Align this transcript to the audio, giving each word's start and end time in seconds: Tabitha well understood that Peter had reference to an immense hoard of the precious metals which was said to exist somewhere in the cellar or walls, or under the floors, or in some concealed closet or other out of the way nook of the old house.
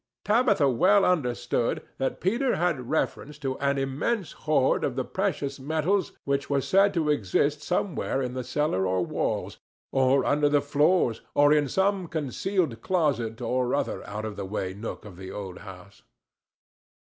Tabitha 0.25 0.67
well 0.67 1.05
understood 1.05 1.83
that 1.99 2.19
Peter 2.19 2.55
had 2.55 2.89
reference 2.89 3.37
to 3.37 3.55
an 3.59 3.77
immense 3.77 4.31
hoard 4.31 4.83
of 4.83 4.95
the 4.95 5.05
precious 5.05 5.59
metals 5.59 6.11
which 6.23 6.49
was 6.49 6.67
said 6.67 6.91
to 6.95 7.11
exist 7.11 7.61
somewhere 7.61 8.19
in 8.19 8.33
the 8.33 8.43
cellar 8.43 8.87
or 8.87 9.05
walls, 9.05 9.59
or 9.91 10.25
under 10.25 10.49
the 10.49 10.59
floors, 10.59 11.21
or 11.35 11.53
in 11.53 11.67
some 11.69 12.07
concealed 12.07 12.81
closet 12.81 13.41
or 13.43 13.75
other 13.75 14.03
out 14.07 14.25
of 14.25 14.37
the 14.37 14.45
way 14.45 14.73
nook 14.73 15.05
of 15.05 15.17
the 15.17 15.29
old 15.31 15.59
house. 15.59 16.01